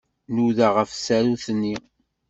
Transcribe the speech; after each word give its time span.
Nudaɣ 0.35 0.73
ɣef 0.79 0.89
tsarut-nni. 0.93 1.75